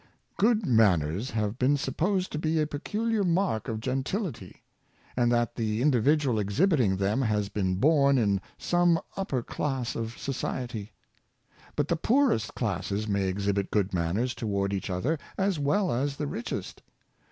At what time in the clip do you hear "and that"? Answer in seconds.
5.15-5.53